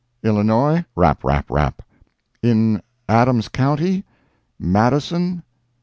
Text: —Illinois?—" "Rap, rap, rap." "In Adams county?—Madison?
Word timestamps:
—Illinois?—" 0.23 0.83
"Rap, 0.95 1.23
rap, 1.23 1.45
rap." 1.51 1.83
"In 2.41 2.81
Adams 3.07 3.49
county?—Madison? 3.49 5.43